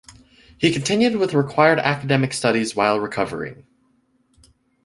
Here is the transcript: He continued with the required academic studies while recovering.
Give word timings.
He 0.57 0.73
continued 0.73 1.17
with 1.17 1.29
the 1.29 1.37
required 1.37 1.77
academic 1.77 2.33
studies 2.33 2.75
while 2.75 2.99
recovering. 2.99 3.67